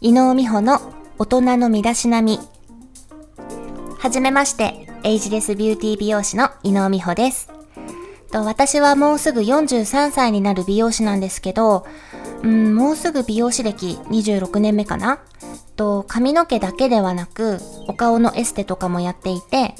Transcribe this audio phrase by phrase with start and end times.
[0.00, 0.80] 伊能美穂の
[1.18, 2.38] 大人の身だしなみ。
[3.98, 7.50] はじめまして、エイジレスビューティー美容師の伊能美穂です。
[8.30, 11.84] と私はもうすぐ43歳になる美容師なんですけど、
[12.44, 15.18] うん、もうすぐ美容師歴26年目かな
[15.74, 17.58] と髪の毛だけではなく
[17.88, 19.74] お顔のエステとかもやっていて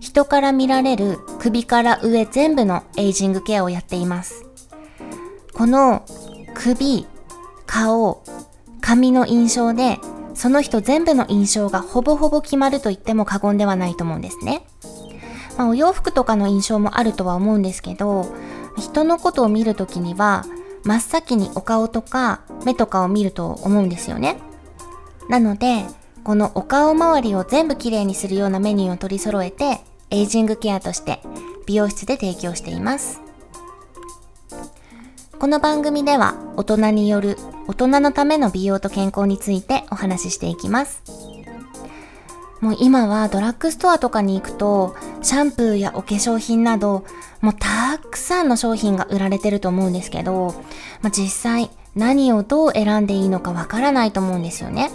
[0.00, 4.44] 人から見られる首から上全部のエイジングケアをやっています
[5.54, 6.04] この
[6.54, 7.06] 首
[7.66, 8.22] 顔
[8.82, 9.98] 髪の印象で
[10.34, 14.66] その人全部の印象がほぼほぼ決まると言っても過言ではないと思うんですね。
[15.56, 18.26] まあ、お洋服とかの印象もあるとは思うんですけど
[18.78, 20.44] 人のことを見るときには
[20.84, 24.38] 真っ先にお顔とか目とかを見ると思うんですよね。
[25.28, 25.84] なので
[26.24, 29.80] このお顔周りを全部きれいにするようなメニューを取り揃えて
[30.10, 31.20] エイジングケアとして
[31.66, 33.20] 美容室で提供しています。
[35.42, 41.02] この番組では大人による大人のための美容と健康についてお話ししていきます
[42.60, 47.04] もう今はドラッグストアとかに行くと、シャンプーやお化粧品など、
[47.40, 50.54] もうたくさんの商品が売られてると思うんですけど、
[51.00, 54.92] まあ、実際何をどう選んでいいのかわからないと思うんですよね。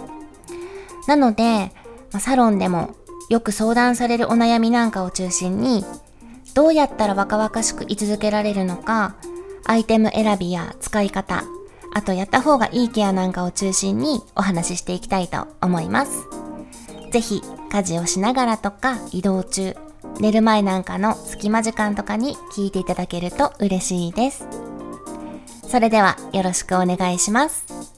[1.06, 1.72] なので、
[2.10, 2.94] まあ、サロンでも
[3.28, 5.84] よく相談されるお悩みなんかを中心に、
[6.54, 9.14] どうやったら若々しく居続けられるのか、
[9.68, 11.44] アイテム選びや使い方、
[11.94, 16.26] あとやった方がいいケアなんかを中心にお話ししていきたいと思います。
[17.12, 19.76] ぜひ家事をしながらとか移動中、
[20.20, 24.46] 寝る前なんかの隙間時間とかに聞いていただけると嬉しいです。
[25.68, 27.97] それではよろしくお願いします。